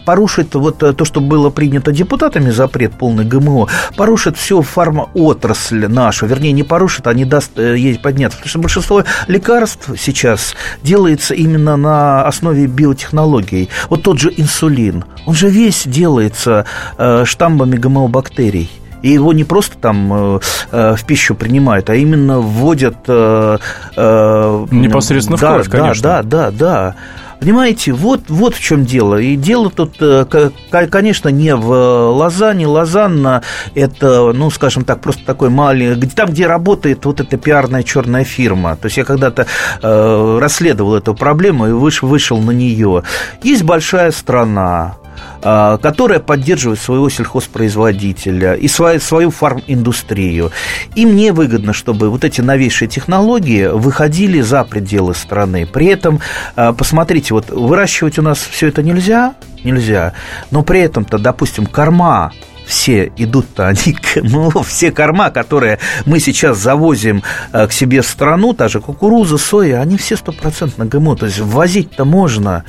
[0.05, 6.51] порушит вот то, что было принято депутатами, запрет полный ГМО, порушит всю фармоотрасль нашу, вернее,
[6.51, 8.37] не порушит, а не даст ей подняться.
[8.37, 13.69] Потому что большинство лекарств сейчас делается именно на основе биотехнологий.
[13.89, 16.65] Вот тот же инсулин, он же весь делается
[16.97, 18.69] э, штамбами ГМО-бактерий.
[19.01, 20.39] И его не просто там э,
[20.71, 22.95] э, в пищу принимают, а именно вводят...
[23.07, 23.57] Э,
[23.95, 26.03] э, Непосредственно да, в кровь, конечно.
[26.03, 26.95] Да, да, да, да.
[27.43, 29.19] Понимаете, вот, вот в чем дело.
[29.19, 30.25] И дело тут, э,
[30.69, 31.67] конечно, не в
[32.11, 32.65] Лозанне.
[32.65, 33.43] Лозанна–
[33.75, 36.07] это, ну, скажем так, просто такой маленький...
[36.07, 38.77] Там, где работает вот эта пиарная черная фирма.
[38.77, 39.45] То есть я когда-то
[39.81, 43.03] э, расследовал эту проблему и вышел, вышел на нее.
[43.41, 44.95] Есть большая страна,
[45.41, 50.51] которая поддерживает своего сельхозпроизводителя и свою, свою фарм-индустрию.
[50.95, 55.65] Им не выгодно, чтобы вот эти новейшие технологии выходили за пределы страны.
[55.65, 56.19] При этом,
[56.55, 60.13] а, посмотрите, вот выращивать у нас все это нельзя, нельзя,
[60.51, 62.31] но при этом-то, допустим, корма
[62.65, 68.53] все идут-то они, ну, все корма, которые мы сейчас завозим а, к себе в страну,
[68.53, 72.63] та же кукуруза, соя, они все стопроцентно ГМО, то есть ввозить-то можно,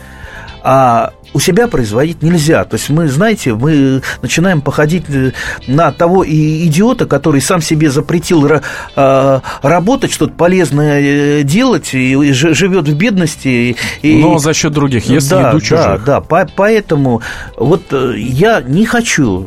[0.62, 2.64] а у себя производить нельзя.
[2.64, 5.32] То есть мы, знаете, мы начинаем походить э,
[5.66, 8.48] на того идиота, который сам себе запретил
[8.94, 13.76] а, работать, что-то полезное э, делать, и живет в бедности.
[14.02, 16.04] И, Но за счет других, ест да, еду чужих.
[16.04, 17.20] Да, да, поэтому
[17.56, 19.40] вот э, я не хочу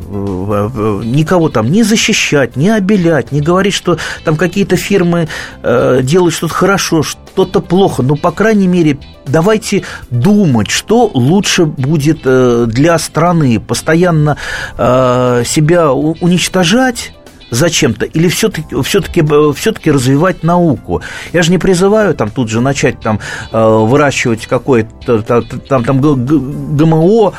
[1.03, 5.29] никого там не защищать, не обелять, не говорить, что там какие-то фирмы
[5.63, 7.03] делают что-то хорошо,
[7.37, 8.01] что-то плохо.
[8.01, 8.97] Но, по крайней мере,
[9.27, 14.37] давайте думать, что лучше будет э, для страны, постоянно
[14.75, 17.13] э, себя уничтожать
[17.49, 21.01] зачем-то, или все-таки все-таки все-таки развивать науку.
[21.33, 23.19] Я же не призываю там тут же начать там
[23.51, 27.33] э, выращивать какое-то там там ГМО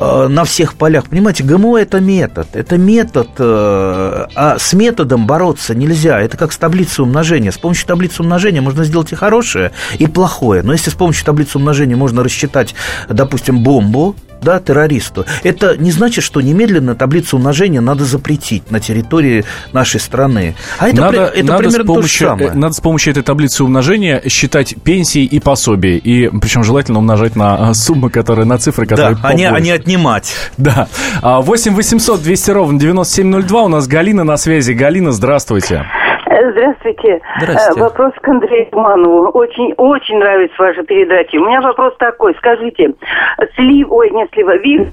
[0.00, 1.04] на всех полях.
[1.08, 6.20] Понимаете, ГМО это метод, это метод, а с методом бороться нельзя.
[6.20, 7.50] Это как с таблицей умножения.
[7.50, 10.62] С помощью таблицы умножения можно сделать и хорошее, и плохое.
[10.62, 12.74] Но если с помощью таблицы умножения можно рассчитать,
[13.08, 15.24] допустим, бомбу, да, террористу.
[15.42, 20.54] Это не значит, что немедленно таблицу умножения надо запретить на территории нашей страны.
[20.78, 22.48] А это, надо, при, это надо примерно помощью, то же самое.
[22.50, 25.96] Э, надо с помощью этой таблицы умножения считать пенсии и пособия.
[25.96, 29.74] И причем желательно умножать на а, суммы, которые, на цифры, которые Да, а не, а
[29.74, 30.32] отнимать.
[30.56, 30.88] Да.
[31.22, 33.62] 8 800 200 ровно 9702.
[33.62, 34.72] У нас Галина на связи.
[34.72, 35.86] Галина, здравствуйте.
[36.50, 37.20] Здравствуйте.
[37.36, 37.80] Здравствуйте.
[37.80, 39.28] Э, вопрос к Андрею Туманову.
[39.28, 41.36] Очень, очень нравится ваша передача.
[41.36, 42.34] У меня вопрос такой.
[42.36, 42.94] Скажите,
[43.54, 44.88] слив, ой, не слива, вив,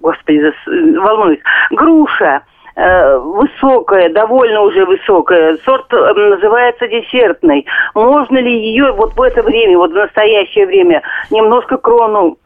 [0.00, 0.52] господи,
[0.98, 2.42] волнуюсь, груша,
[2.76, 5.58] э, высокая, довольно уже высокая.
[5.64, 7.66] Сорт э, называется десертный.
[7.94, 12.38] Можно ли ее вот в это время, вот в настоящее время, немножко крону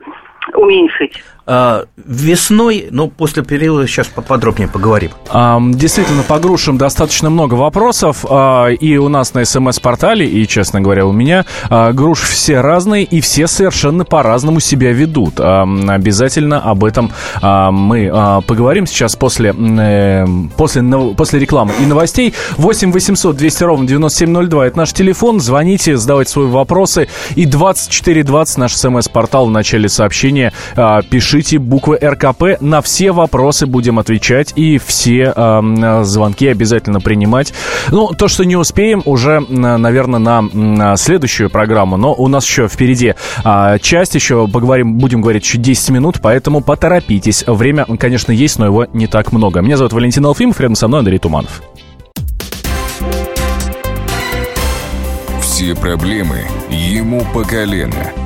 [0.54, 1.22] уменьшить?
[1.48, 5.12] А, весной, ну, после периода сейчас поподробнее поговорим.
[5.74, 8.24] Действительно, по грушам достаточно много вопросов.
[8.28, 13.04] А, и у нас на СМС-портале, и, честно говоря, у меня а, груши все разные,
[13.04, 15.38] и все совершенно по-разному себя ведут.
[15.38, 20.82] Обязательно об этом мы поговорим сейчас после, э, после,
[21.16, 22.34] после рекламы и новостей.
[22.56, 25.40] 8 800 200 ровно 9702– это наш телефон.
[25.40, 27.08] Звоните, задавайте свои вопросы.
[27.34, 30.52] И 2420 наш СМС-портал в начале сообщения.
[31.10, 32.60] Пишите пишите буквы РКП.
[32.60, 37.52] На все вопросы будем отвечать и все э, звонки обязательно принимать.
[37.90, 41.98] Ну, то, что не успеем, уже, наверное, на следующую программу.
[41.98, 46.62] Но у нас еще впереди э, часть еще поговорим, будем говорить еще 10 минут, поэтому
[46.62, 47.44] поторопитесь.
[47.46, 49.60] Время, конечно, есть, но его не так много.
[49.60, 51.62] Меня зовут Валентин Алфимов, рядом со мной Андрей Туманов.
[55.42, 58.25] Все проблемы ему по колено.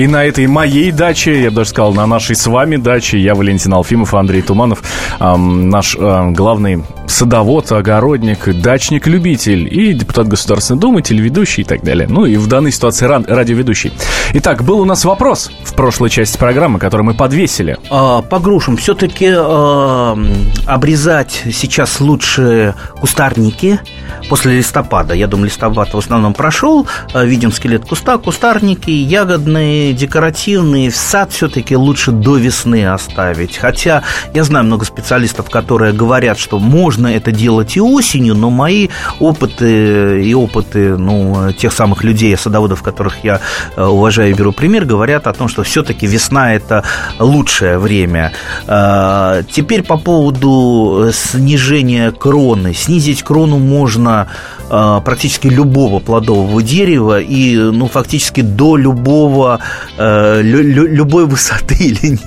[0.00, 3.34] И на этой моей даче, я бы даже сказал, на нашей с вами даче, я
[3.34, 4.82] Валентин Алфимов, Андрей Туманов,
[5.20, 12.06] эм, наш э, главный садовод, огородник, дачник-любитель и депутат Государственной Думы, телеведущий и так далее.
[12.08, 13.92] Ну и в данной ситуации радиоведущий.
[14.32, 17.76] Итак, был у нас вопрос в прошлой части программы, который мы подвесили.
[17.90, 18.78] А, по грушам.
[18.78, 20.16] Все-таки а,
[20.66, 23.80] обрезать сейчас лучше кустарники
[24.28, 25.12] после листопада.
[25.12, 26.86] Я думаю, листопад в основном прошел.
[27.14, 30.90] Видим скелет куста, кустарники, ягодные, декоративные.
[30.90, 33.56] В сад все-таки лучше до весны оставить.
[33.56, 38.88] Хотя я знаю много специалистов, которые говорят, что можно это делать и осенью, но мои
[39.18, 43.40] опыты и опыты ну, тех самых людей, садоводов, которых я
[43.76, 46.84] уважаю, продолжаю беру пример, говорят о том, что все-таки весна это
[47.18, 48.32] лучшее время.
[48.66, 52.74] А, теперь по поводу снижения кроны.
[52.74, 54.28] Снизить крону можно
[54.68, 59.58] а, практически любого плодового дерева и, ну, фактически до любого,
[59.96, 62.18] э, лю, любой высоты или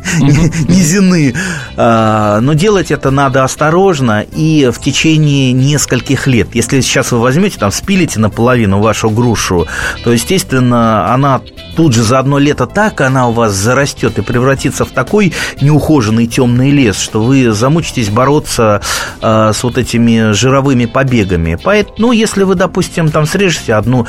[0.69, 1.33] низины.
[1.77, 6.49] А, но делать это надо осторожно и в течение нескольких лет.
[6.53, 9.67] Если сейчас вы возьмете, там, спилите наполовину вашу грушу,
[10.03, 11.41] то, естественно, она
[11.75, 16.27] тут же за одно лето так она у вас зарастет и превратится в такой неухоженный
[16.27, 18.81] темный лес, что вы замучитесь бороться
[19.21, 21.57] э, с вот этими жировыми побегами.
[21.61, 24.07] Поэтому, ну, если вы, допустим, там срежете одну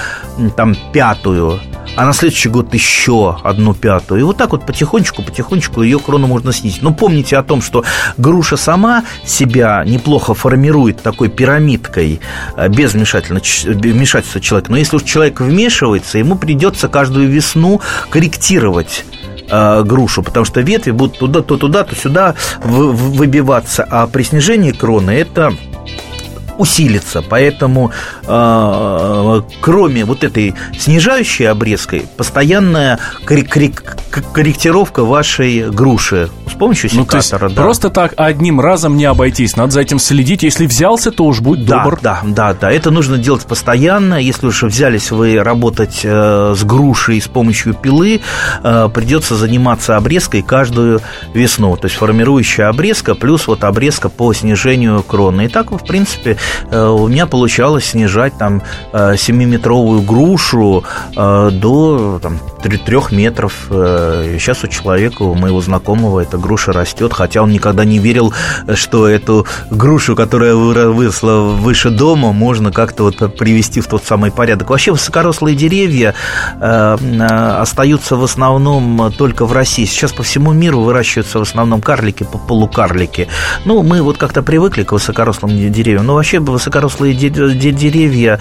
[0.57, 1.61] там пятую,
[1.97, 4.21] а на следующий год еще одну пятую.
[4.21, 6.83] И вот так вот потихонечку, потихонечку ее крону можно снизить.
[6.83, 7.85] Но помните о том, что
[8.17, 12.21] груша сама себя неплохо формирует такой пирамидкой
[12.57, 14.71] э, без вмешательства человека.
[14.71, 17.81] Но если уж человек вмешивается, ему придется каждую весну
[18.11, 19.05] корректировать
[19.49, 24.73] э, грушу, потому что ветви будут туда, то туда, то сюда выбиваться, а при снижении
[24.73, 25.53] кроны это
[26.59, 27.23] усилится.
[27.23, 27.91] Поэтому,
[28.27, 37.49] э, кроме вот этой снижающей обрезкой, постоянная корректировка вашей груши с помощью секатора.
[37.49, 37.63] Ну, да.
[37.63, 39.57] Просто так одним разом не обойтись.
[39.57, 40.43] Надо за этим следить.
[40.43, 41.99] Если взялся, то уж будь да, добр.
[42.01, 42.71] Да, да, да.
[42.71, 44.15] Это нужно делать постоянно.
[44.15, 48.21] Если уж взялись вы работать э, с грушей с помощью пилы,
[48.63, 51.01] э, придется заниматься обрезкой каждую
[51.33, 51.77] весну.
[51.77, 55.47] То есть формирующая обрезка плюс вот обрезка по снижению кроны.
[55.47, 56.37] И так, в принципе,
[56.71, 60.85] у меня получалось снижать там 7-метровую э, грушу
[61.17, 62.81] э, до там, 3
[63.11, 63.67] метров.
[63.69, 68.33] Сейчас у человека, у моего знакомого, эта груша растет, хотя он никогда не верил,
[68.75, 74.71] что эту грушу, которая выросла выше дома, можно как-то вот привести в тот самый порядок.
[74.71, 76.15] Вообще высокорослые деревья
[76.61, 79.85] остаются в основном только в России.
[79.85, 83.29] Сейчас по всему миру выращиваются в основном карлики, полукарлики.
[83.65, 86.07] Ну, мы вот как-то привыкли к высокорослым деревьям.
[86.07, 88.41] Но вообще высокорослые деревья,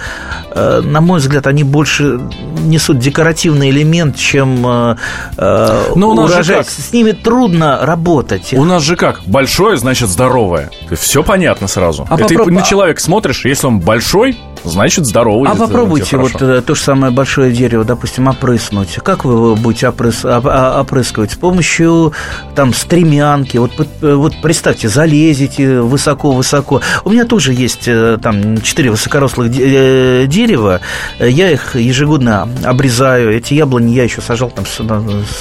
[0.51, 2.19] э, на мой взгляд, они больше
[2.63, 4.95] несут декоративный элемент, чем э,
[5.37, 6.63] э, Но у нас урожай.
[6.63, 8.53] С ними трудно работать.
[8.53, 9.21] У нас же как?
[9.25, 10.69] Большое, значит здоровое.
[10.91, 12.05] Все понятно сразу.
[12.09, 12.49] А Ты попроб...
[12.49, 15.49] на человека смотришь, если он большой, значит здоровый.
[15.49, 18.95] А попробуйте вот то же самое большое дерево, допустим, опрыснуть.
[19.03, 20.21] Как вы его будете опрыс...
[20.23, 21.31] А, опрыскивать?
[21.31, 22.13] С помощью
[22.55, 23.57] там стремянки.
[23.57, 23.71] Вот,
[24.01, 26.81] вот представьте, залезете высоко-высоко.
[27.03, 27.89] У меня тоже есть
[28.21, 30.81] там четыре высокорослых э, дерева,
[31.19, 33.35] я их ежегодно обрезаю.
[33.35, 34.65] Эти яблони я еще сажал там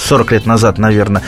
[0.06, 1.22] 40 лет назад, наверное.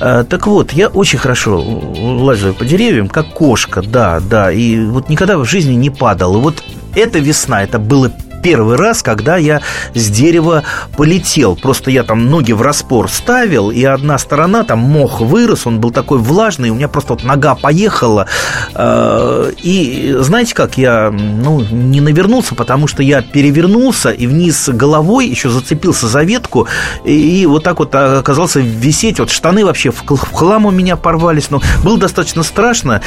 [0.00, 4.50] Э, так вот, я очень хорошо лазаю по деревьям, как кошка, да, да.
[4.52, 6.36] И вот никогда в жизни не падал.
[6.36, 6.62] И вот
[6.94, 8.12] эта весна, это было
[8.42, 9.60] первый раз, когда я
[9.94, 10.64] с дерева
[10.96, 11.56] полетел.
[11.56, 15.90] Просто я там ноги в распор ставил, и одна сторона, там мох вырос, он был
[15.90, 18.26] такой влажный, у меня просто вот нога поехала.
[18.74, 25.26] Э, и знаете как, я ну, не навернулся, потому что я перевернулся и вниз головой
[25.26, 26.66] еще зацепился за ветку,
[27.04, 29.18] и вот так вот оказался висеть.
[29.18, 33.02] Вот штаны вообще в хлам у меня порвались, но было достаточно страшно.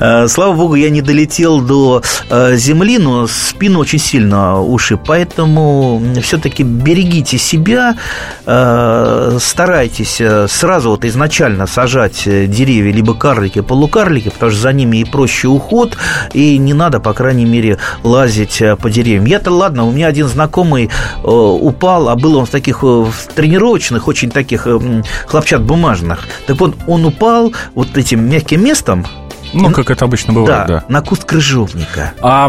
[0.00, 4.96] Э, слава богу, я не долетел до земли, но спину очень сильно сильно уши.
[4.96, 7.96] Поэтому все-таки берегите себя,
[8.46, 14.98] э, старайтесь э, сразу вот изначально сажать деревья, либо карлики, полукарлики, потому что за ними
[14.98, 15.98] и проще уход,
[16.32, 19.26] и не надо, по крайней мере, лазить э, по деревьям.
[19.26, 20.90] Я-то ладно, у меня один знакомый
[21.22, 24.66] упал, а был он в таких в тренировочных, очень таких
[25.26, 26.20] хлопчат бумажных.
[26.46, 29.04] Так вот, он упал вот этим мягким местом,
[29.52, 30.74] ну, как это обычно бывает, да.
[30.80, 30.84] да.
[30.88, 32.14] на куст крыжовника.
[32.20, 32.48] А,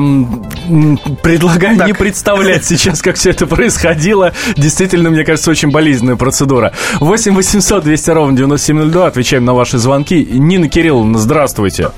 [1.23, 1.87] предлагаю так.
[1.87, 4.33] не представлять сейчас, как все это происходило.
[4.55, 6.73] Действительно, мне кажется, очень болезненная процедура.
[6.99, 9.07] 8 800 200 ровно 9702.
[9.07, 10.25] Отвечаем на ваши звонки.
[10.25, 11.89] Нина Кирилловна, здравствуйте.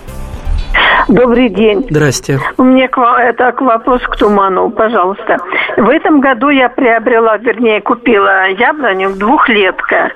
[1.10, 1.88] Добрый день.
[1.89, 2.39] Здрасте.
[2.57, 5.38] У меня к, это к вопрос к Туману, пожалуйста.
[5.76, 10.12] В этом году я приобрела, вернее, купила яблоню двухлетка.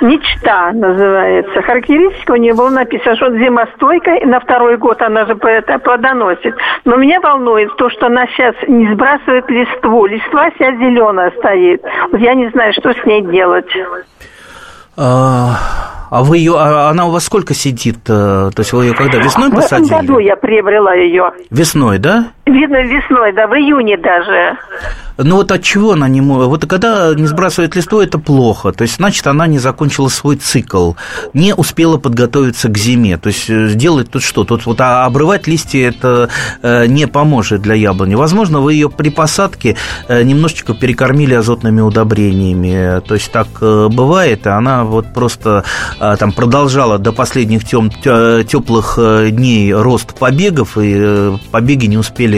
[0.00, 1.62] Мечта называется.
[1.62, 6.56] Характеристика у нее была написано, что зимостойкая, и на второй год она же это плодоносит.
[6.84, 10.06] Но меня волнует то, что она сейчас не сбрасывает листву.
[10.06, 11.84] Листва вся зеленая стоит.
[12.10, 13.70] Вот я не знаю, что с ней делать.
[14.96, 15.56] А,
[16.10, 17.98] а вы ее, а она у вас сколько сидит?
[18.08, 19.88] Э, то есть вы ее когда весной посадили?
[19.88, 21.32] В этом году я приобрела ее.
[21.50, 22.32] Весной, да?
[22.44, 24.58] Видно, весной, да, в июне даже.
[25.18, 26.48] Ну вот от чего она не может?
[26.48, 28.72] Вот когда не сбрасывает листву, это плохо.
[28.72, 30.94] То есть, значит, она не закончила свой цикл,
[31.34, 33.18] не успела подготовиться к зиме.
[33.18, 34.44] То есть, э, сделать тут что?
[34.44, 36.30] Тут вот а обрывать листья это
[36.62, 38.14] э, не поможет для яблони.
[38.14, 39.76] Возможно, вы ее при посадке
[40.08, 43.00] э, немножечко перекормили азотными удобрениями.
[43.02, 45.64] То есть, так бывает, и она вот просто
[45.98, 48.98] там продолжала до последних тем, теплых
[49.30, 52.31] дней рост побегов, и побеги не успели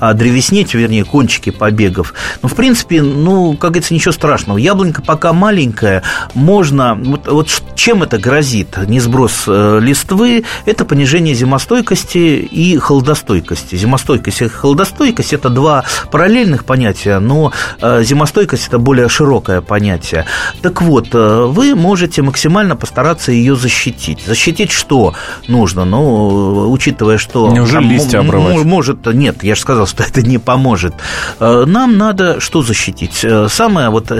[0.00, 2.14] древеснеть, вернее, кончики побегов.
[2.42, 4.58] Ну, в принципе, ну, как говорится, ничего страшного.
[4.58, 6.02] Яблонька пока маленькая,
[6.34, 6.94] можно...
[6.94, 8.76] Вот, вот чем это грозит?
[8.86, 13.76] Не сброс э, листвы, это понижение зимостойкости и холодостойкости.
[13.76, 20.26] Зимостойкость и холодостойкость– это два параллельных понятия, но э, зимостойкость– это более широкое понятие.
[20.62, 24.24] Так вот, э, вы можете максимально постараться ее защитить.
[24.26, 25.14] Защитить что
[25.48, 25.84] нужно?
[25.84, 27.50] Ну, учитывая, что...
[27.50, 28.64] Неужели листья обрывать?
[28.64, 30.94] Может, нет, я же сказал, что это не поможет.
[31.40, 33.24] Нам надо что защитить?
[33.24, 34.14] Э, самое вот э,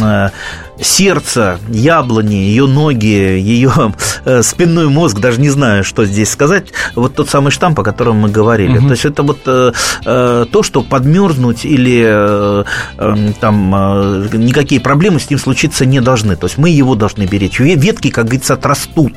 [0.00, 0.30] э,
[0.80, 7.14] сердце яблони, ее ноги, ее э, спинной мозг, даже не знаю, что здесь сказать, вот
[7.14, 8.78] тот самый штамп, о котором мы говорили.
[8.78, 8.86] Угу.
[8.86, 9.72] То есть это вот э,
[10.04, 12.64] э, то, что подмерзнуть или э,
[12.98, 16.36] э, там э, никакие проблемы с ним случиться не должны.
[16.36, 17.60] То есть мы его должны беречь.
[17.60, 19.12] Ветки, как говорится, отрастут.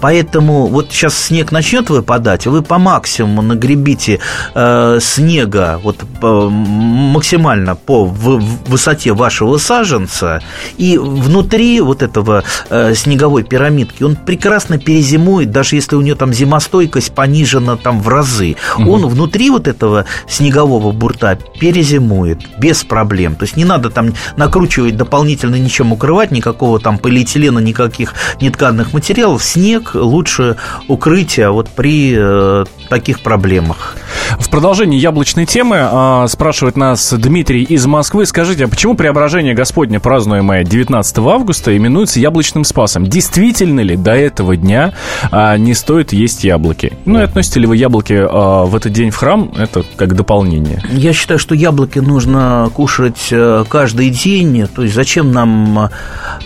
[0.00, 4.20] Поэтому вот сейчас снег начнет выпадать, вы по максимуму нагребите
[4.62, 10.42] э, снега вот по, максимально по в, высоте вашего саженца
[10.76, 16.32] и внутри вот этого э, снеговой пирамидки он прекрасно перезимует, даже если у него там
[16.32, 18.56] зимостойкость понижена там в разы.
[18.78, 18.90] Угу.
[18.90, 23.34] Он внутри вот этого снегового бурта перезимует без проблем.
[23.34, 29.42] То есть не надо там накручивать дополнительно ничем укрывать, никакого там полиэтилена, никаких нетканных материалов.
[29.42, 30.56] Снег лучше
[30.88, 33.96] укрытия вот при э, таких проблемах.
[34.38, 38.26] В продолжении яблочной темы э, спрашивает нас Дмитрий из Москвы.
[38.26, 43.06] Скажите, а почему преображение Господне, празднуемое 19 августа, именуется яблочным спасом?
[43.06, 44.92] Действительно ли до этого дня
[45.30, 46.92] э, не стоит есть яблоки?
[47.04, 49.52] Ну и относите ли вы яблоки э, в этот день в храм?
[49.56, 50.82] Это как дополнение.
[50.90, 54.66] Я считаю, что яблоки нужно кушать э, каждый день.
[54.66, 55.90] То есть зачем нам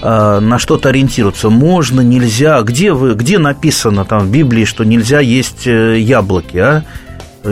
[0.02, 1.50] э, на что-то ориентироваться?
[1.50, 2.60] Можно, нельзя?
[2.62, 6.84] Где, вы, где написано там в Библии, что нельзя есть э, яблоки, а?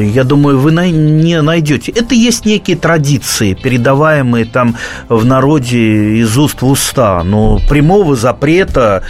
[0.00, 1.92] Я думаю, вы не найдете.
[1.92, 4.76] Это есть некие традиции, передаваемые там
[5.08, 9.02] в народе из уст в уста, но прямого запрета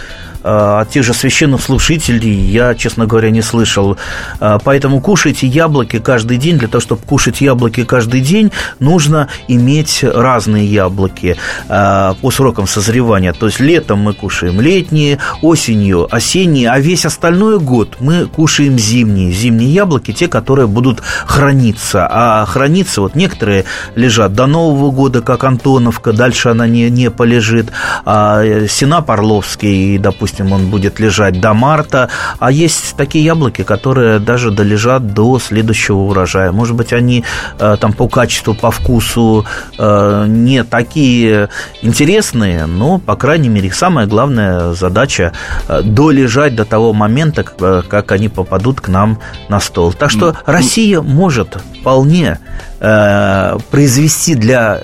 [0.45, 3.97] от тех же священнослужителей я, честно говоря, не слышал.
[4.39, 6.57] Э, поэтому кушайте яблоки каждый день.
[6.57, 11.35] Для того, чтобы кушать яблоки каждый день, нужно иметь разные яблоки
[11.67, 13.33] э, по срокам созревания.
[13.33, 19.31] То есть летом мы кушаем летние, осенью осенние, а весь остальной год мы кушаем зимние.
[19.31, 22.07] Зимние яблоки, те, которые будут храниться.
[22.09, 23.65] А храниться, вот некоторые
[23.95, 27.71] лежат до Нового года, как Антоновка, дальше она не, не полежит.
[28.05, 32.09] А Сенап Орловский, допустим, допустим, он будет лежать до марта,
[32.39, 36.51] а есть такие яблоки, которые даже долежат до следующего урожая.
[36.51, 37.23] Может быть, они
[37.59, 39.45] э, там по качеству, по вкусу
[39.77, 41.49] э, не такие
[41.81, 45.31] интересные, но, по крайней мере, самая главная задача
[45.67, 49.19] э, долежать до того момента, как они попадут к нам
[49.49, 49.93] на стол.
[49.93, 52.39] Так что Россия может вполне
[52.79, 54.81] произвести для,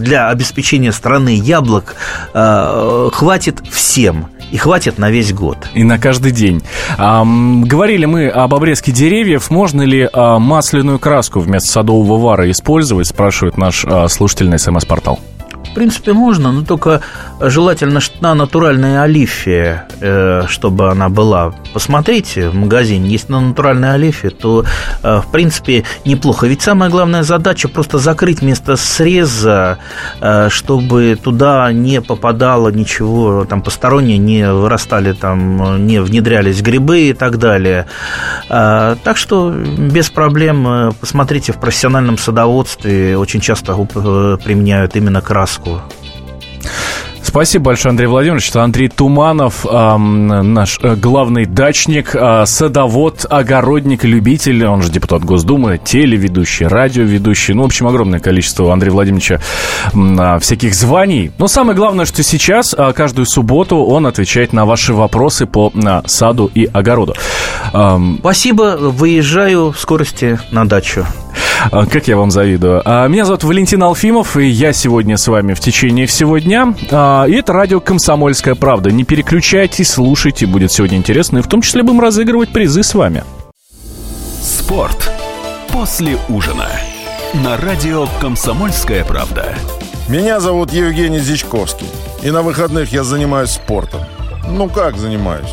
[0.00, 1.94] для обеспечения страны яблок
[2.32, 5.58] хватит всем и хватит на весь год.
[5.74, 6.62] И на каждый день.
[6.98, 9.50] А, говорили мы об обрезке деревьев.
[9.50, 15.18] Можно ли а, масляную краску вместо садового вара использовать, спрашивает наш а, слушатель на смс-портал
[15.76, 17.02] принципе, можно, но только
[17.40, 21.52] желательно на натуральной олифе, э, чтобы она была.
[21.72, 24.64] Посмотрите в магазине, если на натуральной олифе, то,
[25.02, 26.46] э, в принципе, неплохо.
[26.46, 29.78] Ведь самая главная задача просто закрыть место среза,
[30.20, 37.12] э, чтобы туда не попадало ничего там постороннее, не вырастали там, не внедрялись грибы и
[37.12, 37.86] так далее.
[38.48, 45.82] Так что без проблем посмотрите в профессиональном садоводстве очень часто применяют именно краску.
[47.36, 48.48] Спасибо большое, Андрей Владимирович.
[48.48, 55.22] Это Андрей Туманов, э, наш э, главный дачник, э, садовод, огородник, любитель, он же депутат
[55.22, 57.52] Госдумы, телеведущий, радиоведущий.
[57.52, 59.40] Ну, в общем, огромное количество Андрея Владимировича
[59.92, 61.30] э, всяких званий.
[61.36, 66.02] Но самое главное, что сейчас, э, каждую субботу, он отвечает на ваши вопросы по э,
[66.06, 67.16] саду и огороду.
[67.74, 71.04] Э, Спасибо, выезжаю в скорости на дачу.
[71.70, 72.82] А, как я вам завидую.
[72.84, 76.74] А, меня зовут Валентин Алфимов, и я сегодня с вами в течение всего дня.
[76.90, 78.90] А, и это радио «Комсомольская правда».
[78.90, 81.38] Не переключайтесь, слушайте, будет сегодня интересно.
[81.38, 83.24] И в том числе будем разыгрывать призы с вами.
[84.40, 85.10] Спорт
[85.72, 86.68] после ужина.
[87.44, 89.54] На радио «Комсомольская правда».
[90.08, 91.88] Меня зовут Евгений Зичковский.
[92.22, 94.00] И на выходных я занимаюсь спортом.
[94.48, 95.52] Ну как занимаюсь?